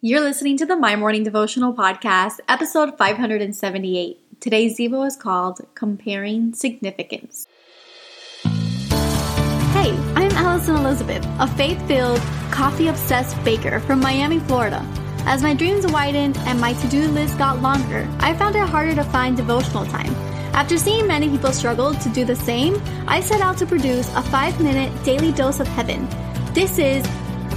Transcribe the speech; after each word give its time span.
You're 0.00 0.20
listening 0.20 0.56
to 0.58 0.64
the 0.64 0.76
My 0.76 0.94
Morning 0.94 1.24
Devotional 1.24 1.74
Podcast, 1.74 2.38
episode 2.48 2.96
578. 2.96 4.40
Today's 4.40 4.78
Devo 4.78 5.04
is 5.04 5.16
called 5.16 5.60
Comparing 5.74 6.54
Significance. 6.54 7.48
Hey, 8.44 9.90
I'm 10.14 10.30
Alison 10.36 10.76
Elizabeth, 10.76 11.26
a 11.40 11.48
faith 11.48 11.84
filled, 11.88 12.20
coffee 12.52 12.86
obsessed 12.86 13.42
baker 13.42 13.80
from 13.80 13.98
Miami, 13.98 14.38
Florida. 14.38 14.86
As 15.26 15.42
my 15.42 15.52
dreams 15.52 15.84
widened 15.84 16.36
and 16.46 16.60
my 16.60 16.74
to 16.74 16.86
do 16.86 17.08
list 17.08 17.36
got 17.36 17.60
longer, 17.60 18.08
I 18.20 18.34
found 18.34 18.54
it 18.54 18.68
harder 18.68 18.94
to 18.94 19.02
find 19.02 19.36
devotional 19.36 19.84
time. 19.84 20.14
After 20.54 20.78
seeing 20.78 21.08
many 21.08 21.28
people 21.28 21.50
struggle 21.50 21.92
to 21.94 22.08
do 22.10 22.24
the 22.24 22.36
same, 22.36 22.80
I 23.08 23.20
set 23.20 23.40
out 23.40 23.58
to 23.58 23.66
produce 23.66 24.14
a 24.14 24.22
five 24.22 24.60
minute 24.60 24.92
daily 25.02 25.32
dose 25.32 25.58
of 25.58 25.66
heaven. 25.66 26.08
This 26.54 26.78
is 26.78 27.04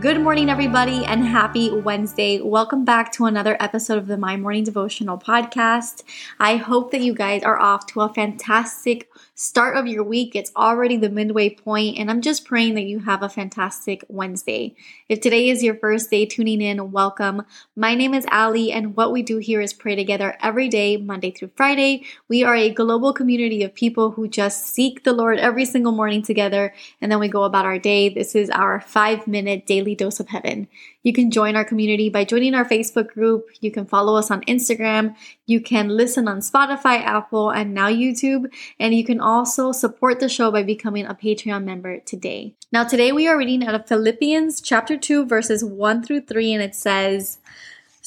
Good 0.00 0.20
morning, 0.20 0.48
everybody, 0.48 1.04
and 1.04 1.24
happy 1.24 1.72
Wednesday. 1.72 2.40
Welcome 2.40 2.84
back 2.84 3.10
to 3.12 3.24
another 3.24 3.56
episode 3.58 3.98
of 3.98 4.06
the 4.06 4.16
My 4.16 4.36
Morning 4.36 4.62
Devotional 4.62 5.18
Podcast. 5.18 6.04
I 6.38 6.54
hope 6.54 6.92
that 6.92 7.00
you 7.00 7.12
guys 7.12 7.42
are 7.42 7.58
off 7.58 7.86
to 7.86 8.02
a 8.02 8.14
fantastic 8.14 9.10
start 9.34 9.76
of 9.76 9.88
your 9.88 10.04
week. 10.04 10.36
It's 10.36 10.52
already 10.54 10.96
the 10.96 11.10
midway 11.10 11.50
point, 11.50 11.98
and 11.98 12.12
I'm 12.12 12.20
just 12.20 12.44
praying 12.44 12.74
that 12.74 12.84
you 12.84 13.00
have 13.00 13.24
a 13.24 13.28
fantastic 13.28 14.04
Wednesday. 14.08 14.76
If 15.08 15.20
today 15.20 15.48
is 15.48 15.64
your 15.64 15.74
first 15.74 16.10
day 16.10 16.26
tuning 16.26 16.60
in, 16.60 16.92
welcome. 16.92 17.42
My 17.74 17.96
name 17.96 18.14
is 18.14 18.26
Ali, 18.30 18.70
and 18.70 18.94
what 18.94 19.10
we 19.10 19.22
do 19.22 19.38
here 19.38 19.60
is 19.60 19.72
pray 19.72 19.96
together 19.96 20.36
every 20.40 20.68
day, 20.68 20.96
Monday 20.96 21.32
through 21.32 21.50
Friday. 21.56 22.04
We 22.28 22.44
are 22.44 22.54
a 22.54 22.70
global 22.70 23.12
community 23.12 23.64
of 23.64 23.74
people 23.74 24.12
who 24.12 24.28
just 24.28 24.64
seek 24.64 25.02
the 25.02 25.12
Lord 25.12 25.40
every 25.40 25.64
single 25.64 25.92
morning 25.92 26.22
together, 26.22 26.72
and 27.00 27.10
then 27.10 27.18
we 27.18 27.26
go 27.26 27.42
about 27.42 27.64
our 27.64 27.80
day. 27.80 28.08
This 28.08 28.36
is 28.36 28.48
our 28.50 28.80
five 28.80 29.26
minute 29.26 29.66
daily 29.66 29.87
dose 29.94 30.20
of 30.20 30.28
heaven. 30.28 30.68
You 31.02 31.12
can 31.12 31.30
join 31.30 31.56
our 31.56 31.64
community 31.64 32.08
by 32.08 32.24
joining 32.24 32.54
our 32.54 32.64
Facebook 32.64 33.08
group. 33.08 33.46
You 33.60 33.70
can 33.70 33.86
follow 33.86 34.16
us 34.16 34.30
on 34.30 34.42
Instagram. 34.42 35.16
You 35.46 35.60
can 35.60 35.88
listen 35.88 36.28
on 36.28 36.40
Spotify, 36.40 37.00
Apple, 37.00 37.50
and 37.50 37.74
now 37.74 37.88
YouTube. 37.88 38.52
And 38.78 38.94
you 38.94 39.04
can 39.04 39.20
also 39.20 39.72
support 39.72 40.20
the 40.20 40.28
show 40.28 40.50
by 40.50 40.62
becoming 40.62 41.06
a 41.06 41.14
Patreon 41.14 41.64
member 41.64 41.98
today. 42.00 42.54
Now, 42.72 42.84
today 42.84 43.12
we 43.12 43.28
are 43.28 43.38
reading 43.38 43.64
out 43.64 43.74
of 43.74 43.86
Philippians 43.86 44.60
chapter 44.60 44.96
2, 44.96 45.26
verses 45.26 45.64
1 45.64 46.02
through 46.02 46.22
3, 46.22 46.52
and 46.54 46.62
it 46.62 46.74
says, 46.74 47.38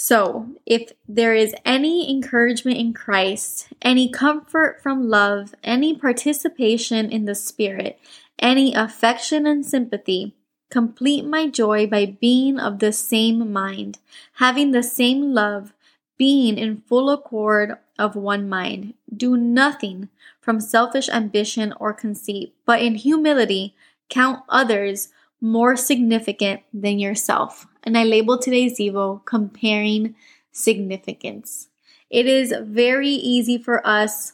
so, 0.03 0.47
if 0.65 0.93
there 1.07 1.35
is 1.35 1.53
any 1.63 2.09
encouragement 2.09 2.77
in 2.77 2.91
Christ, 2.91 3.67
any 3.83 4.09
comfort 4.09 4.81
from 4.81 5.09
love, 5.09 5.53
any 5.63 5.95
participation 5.95 7.11
in 7.11 7.25
the 7.25 7.35
Spirit, 7.35 7.99
any 8.39 8.73
affection 8.73 9.45
and 9.45 9.63
sympathy, 9.63 10.33
Complete 10.71 11.25
my 11.25 11.47
joy 11.49 11.85
by 11.85 12.05
being 12.05 12.57
of 12.57 12.79
the 12.79 12.93
same 12.93 13.51
mind, 13.51 13.99
having 14.35 14.71
the 14.71 14.81
same 14.81 15.33
love, 15.33 15.73
being 16.17 16.57
in 16.57 16.81
full 16.87 17.09
accord 17.09 17.77
of 17.99 18.15
one 18.15 18.47
mind. 18.47 18.93
Do 19.15 19.35
nothing 19.35 20.07
from 20.39 20.61
selfish 20.61 21.09
ambition 21.09 21.73
or 21.77 21.93
conceit, 21.93 22.55
but 22.65 22.81
in 22.81 22.95
humility 22.95 23.75
count 24.09 24.43
others 24.47 25.09
more 25.41 25.75
significant 25.75 26.61
than 26.73 26.99
yourself. 26.99 27.67
And 27.83 27.97
I 27.97 28.03
label 28.05 28.37
today's 28.37 28.79
Devo 28.79 29.25
comparing 29.25 30.15
significance. 30.53 31.67
It 32.09 32.27
is 32.27 32.53
very 32.61 33.09
easy 33.09 33.57
for 33.57 33.85
us 33.85 34.33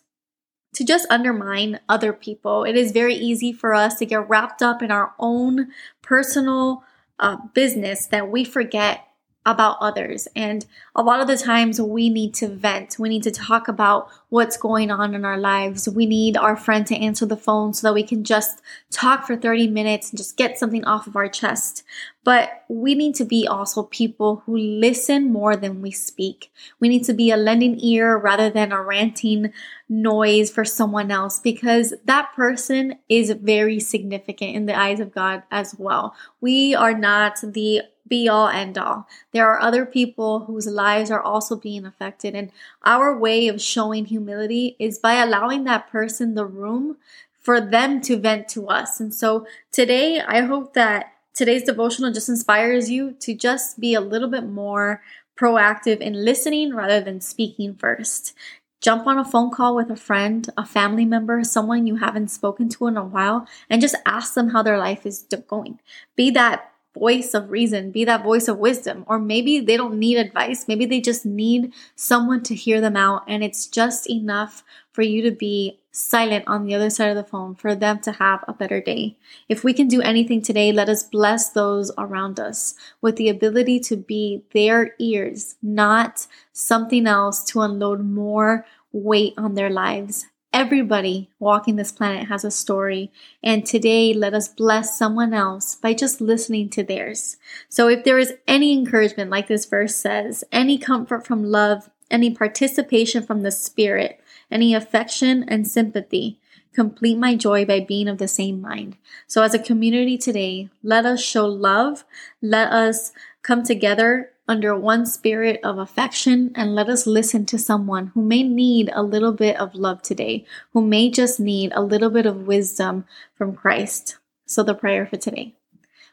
to 0.78 0.84
just 0.84 1.08
undermine 1.10 1.80
other 1.90 2.14
people. 2.14 2.64
It 2.64 2.76
is 2.76 2.92
very 2.92 3.16
easy 3.16 3.52
for 3.52 3.74
us 3.74 3.96
to 3.96 4.06
get 4.06 4.30
wrapped 4.30 4.62
up 4.62 4.84
in 4.84 4.92
our 4.92 5.16
own 5.18 5.72
personal 6.04 6.84
uh, 7.20 7.38
business 7.56 8.06
that 8.06 8.30
we 8.30 8.44
forget 8.44 9.07
about 9.48 9.78
others. 9.80 10.28
And 10.36 10.66
a 10.94 11.02
lot 11.02 11.22
of 11.22 11.28
the 11.28 11.38
times 11.38 11.80
we 11.80 12.10
need 12.10 12.34
to 12.36 12.50
vent. 12.50 12.98
We 13.00 13.08
need 13.08 13.24
to 13.24 13.32
talk 13.32 13.70
about 13.70 14.10
what's 14.28 14.58
going 14.58 14.92
on 14.92 15.16
in 15.16 15.24
our 15.24 15.38
lives. 15.38 15.88
We 15.88 16.06
need 16.06 16.36
our 16.36 16.58
friend 16.58 16.86
to 16.88 16.98
answer 16.98 17.26
the 17.26 17.38
phone 17.38 17.74
so 17.74 17.88
that 17.88 17.94
we 17.94 18.04
can 18.04 18.26
just 18.26 18.62
talk 18.92 19.26
for 19.26 19.38
30 19.38 19.70
minutes 19.70 20.12
and 20.12 20.18
just 20.18 20.36
get 20.36 20.60
something 20.60 20.84
off 20.84 21.08
of 21.08 21.16
our 21.16 21.30
chest. 21.30 21.84
But 22.26 22.66
we 22.68 22.94
need 22.94 23.16
to 23.16 23.24
be 23.24 23.48
also 23.48 23.84
people 23.84 24.44
who 24.46 24.58
listen 24.58 25.32
more 25.32 25.56
than 25.56 25.82
we 25.82 25.92
speak. 25.92 26.52
We 26.82 26.90
need 26.90 27.06
to 27.06 27.14
be 27.14 27.32
a 27.32 27.38
lending 27.38 27.80
ear 27.80 28.18
rather 28.18 28.50
than 28.50 28.74
a 28.74 28.84
ranting 28.84 29.54
noise 29.88 30.52
for 30.52 30.66
someone 30.66 31.10
else 31.10 31.40
because 31.40 31.94
that 32.04 32.34
person 32.36 32.96
is 33.08 33.32
very 33.32 33.80
significant 33.80 34.58
in 34.58 34.66
the 34.66 34.78
eyes 34.78 35.00
of 35.00 35.14
God 35.14 35.44
as 35.52 35.74
well. 35.78 36.14
We 36.42 36.76
are 36.76 36.98
not 36.98 37.40
the 37.42 37.84
be 38.08 38.28
all 38.28 38.48
end 38.48 38.78
all. 38.78 39.08
There 39.32 39.48
are 39.48 39.60
other 39.60 39.86
people 39.86 40.42
whose 40.42 40.68
lives 40.68 41.12
are 41.12 41.22
also 41.22 41.56
being 41.56 41.86
affected. 41.86 42.36
And 42.36 42.52
our 42.84 43.18
way 43.18 43.48
of 43.48 43.62
showing 43.62 44.06
humility 44.06 44.76
is 44.80 45.00
by 45.00 45.16
allowing 45.16 45.64
that 45.64 45.90
person 45.90 46.36
the 46.36 46.46
room 46.46 46.98
for 47.42 47.62
them 47.62 48.02
to 48.02 48.18
vent 48.18 48.50
to 48.50 48.68
us. 48.68 49.00
And 49.00 49.14
so 49.14 49.48
today, 49.72 50.20
I 50.20 50.42
hope 50.42 50.74
that 50.74 51.14
today's 51.34 51.64
devotional 51.64 52.12
just 52.12 52.30
inspires 52.30 52.90
you 52.90 53.14
to 53.20 53.34
just 53.34 53.80
be 53.80 53.94
a 53.94 54.02
little 54.02 54.28
bit 54.28 54.46
more 54.46 55.02
proactive 55.40 56.00
in 56.00 56.26
listening 56.26 56.74
rather 56.74 57.00
than 57.00 57.22
speaking 57.22 57.76
first. 57.76 58.34
Jump 58.82 59.08
on 59.08 59.18
a 59.18 59.26
phone 59.26 59.50
call 59.50 59.76
with 59.76 59.90
a 59.90 59.96
friend, 59.96 60.50
a 60.58 60.66
family 60.66 61.06
member, 61.06 61.44
someone 61.44 61.88
you 61.88 61.96
haven't 61.96 62.30
spoken 62.30 62.70
to 62.70 62.88
in 62.88 62.98
a 62.98 63.04
while, 63.04 63.48
and 63.70 63.82
just 63.82 63.96
ask 64.06 64.34
them 64.34 64.50
how 64.50 64.62
their 64.62 64.78
life 64.78 65.06
is 65.06 65.26
going. 65.48 65.80
Be 66.16 66.30
that 66.32 66.72
voice 67.00 67.34
of 67.34 67.52
reason, 67.52 67.92
be 67.92 68.06
that 68.06 68.24
voice 68.24 68.48
of 68.48 68.58
wisdom. 68.58 69.04
Or 69.08 69.20
maybe 69.20 69.60
they 69.60 69.78
don't 69.78 70.00
need 70.00 70.18
advice. 70.18 70.68
Maybe 70.68 70.86
they 70.86 71.02
just 71.02 71.26
need 71.26 71.74
someone 71.96 72.44
to 72.44 72.56
hear 72.56 72.82
them 72.82 72.96
out. 72.96 73.24
And 73.28 73.44
it's 73.44 73.68
just 73.68 74.10
enough 74.10 74.64
for 74.92 75.02
you 75.02 75.22
to 75.24 75.32
be 75.32 75.80
silent 75.92 76.44
on 76.48 76.66
the 76.66 76.76
other 76.76 76.90
side 76.90 77.10
of 77.10 77.16
the 77.16 77.24
phone 77.24 77.56
for 77.56 77.74
them 77.74 78.00
to 78.00 78.12
have 78.14 78.44
a 78.48 78.54
better 78.54 78.80
day. 78.80 79.18
If 79.50 79.64
we 79.64 79.74
can 79.74 79.88
do 79.88 80.02
anything 80.02 80.42
today, 80.42 80.72
let 80.72 80.90
us 80.90 81.04
bless 81.04 81.50
those 81.50 81.92
around 81.98 82.40
us 82.40 82.76
with 83.02 83.16
the 83.16 83.30
ability 83.30 83.80
to 83.82 83.98
be 83.98 84.44
their 84.54 84.96
ears, 85.00 85.56
not 85.62 86.28
something 86.54 87.08
else 87.08 87.44
to 87.46 87.62
unload 87.62 88.06
more 88.06 88.66
weight 88.92 89.34
on 89.38 89.56
their 89.56 89.70
lives. 89.70 90.28
Everybody 90.58 91.30
walking 91.38 91.76
this 91.76 91.92
planet 91.92 92.30
has 92.30 92.44
a 92.44 92.50
story, 92.50 93.12
and 93.44 93.64
today 93.64 94.12
let 94.12 94.34
us 94.34 94.48
bless 94.48 94.98
someone 94.98 95.32
else 95.32 95.76
by 95.76 95.94
just 95.94 96.20
listening 96.20 96.68
to 96.70 96.84
theirs. 96.84 97.38
So, 97.70 97.88
if 97.88 98.04
there 98.04 98.18
is 98.18 98.34
any 98.48 98.74
encouragement, 98.74 99.30
like 99.30 99.48
this 99.48 99.68
verse 99.68 99.96
says, 99.96 100.44
any 100.52 100.80
comfort 100.80 101.28
from 101.28 101.44
love, 101.44 101.92
any 102.10 102.34
participation 102.34 103.22
from 103.22 103.44
the 103.44 103.52
Spirit, 103.52 104.20
any 104.50 104.74
affection 104.74 105.46
and 105.48 105.68
sympathy, 105.68 106.40
complete 106.74 107.20
my 107.20 107.36
joy 107.36 107.64
by 107.64 107.80
being 107.80 108.08
of 108.08 108.18
the 108.18 108.28
same 108.28 108.60
mind. 108.60 108.98
So, 109.28 109.44
as 109.44 109.54
a 109.54 109.60
community 109.60 110.18
today, 110.18 110.70
let 110.82 111.06
us 111.06 111.22
show 111.22 111.46
love, 111.46 112.04
let 112.42 112.72
us 112.72 113.12
come 113.44 113.62
together 113.62 114.32
under 114.48 114.76
one 114.76 115.06
spirit 115.06 115.60
of 115.64 115.78
affection 115.78 116.52
and 116.56 116.74
let 116.74 116.90
us 116.90 117.06
listen 117.06 117.46
to 117.48 117.58
someone 117.58 118.08
who 118.08 118.22
may 118.22 118.44
need 118.44 118.90
a 118.94 119.04
little 119.04 119.34
bit 119.34 119.58
of 119.58 119.76
love 119.76 120.02
today, 120.02 120.46
who 120.74 120.82
may 120.82 121.10
just 121.10 121.40
need 121.40 121.72
a 121.76 121.82
little 121.82 122.10
bit 122.10 122.26
of 122.26 122.48
wisdom 122.48 123.06
from 123.36 123.56
Christ. 123.56 124.18
So, 124.46 124.64
the 124.64 124.74
prayer 124.74 125.06
for 125.06 125.18
today. 125.18 125.56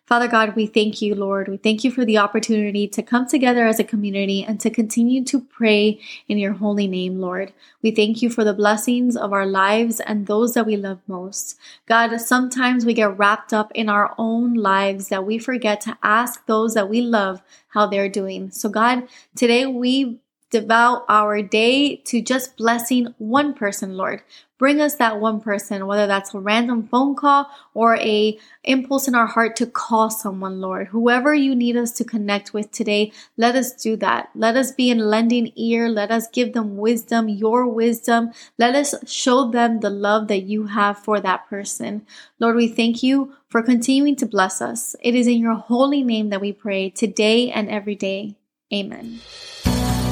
Father 0.07 0.29
God, 0.29 0.55
we 0.55 0.67
thank 0.67 1.01
you, 1.01 1.15
Lord. 1.15 1.49
We 1.49 1.57
thank 1.57 1.83
you 1.83 1.91
for 1.91 2.05
the 2.05 2.19
opportunity 2.19 2.87
to 2.89 3.03
come 3.03 3.27
together 3.27 3.67
as 3.67 3.81
a 3.81 3.85
community 3.85 4.45
and 4.45 4.61
to 4.61 4.69
continue 4.69 5.25
to 5.25 5.41
pray 5.41 5.99
in 6.29 6.37
your 6.37 6.53
holy 6.53 6.87
name, 6.87 7.21
Lord. 7.21 7.55
We 7.81 7.91
thank 7.91 8.21
you 8.21 8.29
for 8.29 8.45
the 8.45 8.53
blessings 8.53 9.17
of 9.17 9.33
our 9.33 9.47
lives 9.47 10.01
and 10.01 10.27
those 10.27 10.53
that 10.53 10.67
we 10.67 10.77
love 10.77 11.01
most. 11.07 11.57
God, 11.87 12.15
sometimes 12.19 12.85
we 12.85 12.93
get 12.93 13.17
wrapped 13.17 13.55
up 13.55 13.73
in 13.75 13.89
our 13.89 14.15
own 14.19 14.53
lives 14.53 15.09
that 15.09 15.25
we 15.25 15.39
forget 15.39 15.81
to 15.83 15.97
ask 16.03 16.45
those 16.45 16.75
that 16.75 16.91
we 16.91 17.01
love 17.01 17.41
how 17.69 17.87
they're 17.87 18.11
doing. 18.11 18.51
So, 18.51 18.69
God, 18.69 19.09
today 19.35 19.65
we 19.65 20.19
devote 20.55 21.05
our 21.09 21.43
day 21.43 21.97
to 21.97 22.23
just 22.23 22.57
blessing 22.57 23.13
one 23.19 23.55
person, 23.55 23.97
Lord. 23.97 24.23
Bring 24.57 24.81
us 24.81 24.95
that 24.95 25.19
one 25.19 25.41
person, 25.41 25.89
whether 25.89 26.07
that's 26.07 26.33
a 26.33 26.39
random 26.39 26.87
phone 26.87 27.17
call 27.17 27.51
or 27.75 27.97
a 27.97 28.39
impulse 28.63 29.09
in 29.09 29.17
our 29.17 29.27
heart 29.27 29.57
to 29.57 29.67
call 29.67 30.11
someone, 30.11 30.61
Lord. 30.61 30.87
Whoever 30.87 31.35
you 31.35 31.57
need 31.57 31.77
us 31.77 31.91
to 31.95 32.05
connect 32.05 32.55
with 32.55 32.71
today, 32.71 33.11
let 33.37 33.57
us 33.57 33.73
do 33.73 33.97
that. 33.97 34.31
Let 34.37 34.57
us 34.57 34.71
be 34.71 34.91
in 34.91 34.99
lending 34.99 35.51
ear. 35.57 35.89
Let 35.89 36.13
us 36.13 36.29
give 36.29 36.53
them 36.53 36.77
wisdom, 36.77 37.29
your 37.29 37.67
wisdom. 37.67 38.31
Let 38.57 38.77
us 38.77 38.95
show 39.11 39.51
them 39.51 39.81
the 39.81 39.91
love 39.91 40.29
that 40.29 40.45
you 40.45 40.67
have 40.67 40.99
for 40.99 41.19
that 41.19 41.49
person. 41.49 42.07
Lord, 42.39 42.55
we 42.55 42.69
thank 42.69 43.03
you 43.03 43.35
for 43.49 43.61
continuing 43.61 44.15
to 44.17 44.27
bless 44.27 44.63
us. 44.63 44.95
It 45.03 45.17
is 45.17 45.27
in 45.27 45.39
your 45.39 45.57
holy 45.57 46.05
name 46.05 46.29
that 46.29 46.41
we 46.41 46.53
pray 46.53 46.91
today 46.91 47.51
and 47.51 47.69
every 47.69 47.97
day. 47.97 48.37
Amen. 48.73 49.21